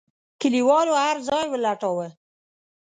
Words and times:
کليوالو 0.41 0.93
هرځای 1.05 1.45
ولټاوه. 1.49 2.07